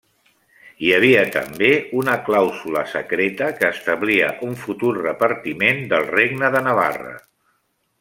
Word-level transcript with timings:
Hi 0.85 0.87
havia 0.95 1.25
també 1.35 1.69
una 1.99 2.15
clàusula 2.31 2.83
secreta 2.95 3.51
que 3.61 3.71
establia 3.77 4.33
un 4.51 4.59
futur 4.67 4.93
repartiment 5.01 5.87
del 5.95 6.13
regne 6.19 6.55
de 6.57 6.69
Navarra. 6.73 7.19